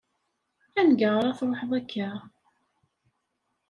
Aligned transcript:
Anga 0.79 1.09
ar 1.19 1.25
ad 1.27 1.35
tṛuḥeḍ 1.39 1.71
akka? 1.79 2.09